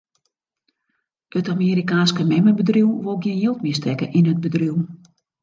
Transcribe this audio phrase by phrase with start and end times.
[1.37, 4.77] It Amerikaanske memmebedriuw wol gjin jild mear stekke yn it bedriuw.